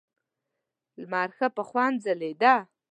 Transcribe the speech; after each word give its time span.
لمر 1.01 1.29
ښه 1.37 1.47
په 1.55 1.61
خوند 1.69 1.95
ځلېده. 2.05 2.53